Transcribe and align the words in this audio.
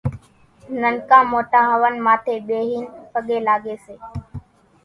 ننڪا 0.81 1.19
موٽان 1.31 1.63
هونَ 1.73 1.93
ماٿيَ 2.05 2.35
ٻيهين 2.47 2.85
پڳين 3.13 3.41
لاڳيَ 3.47 3.75
سي۔ 3.85 3.95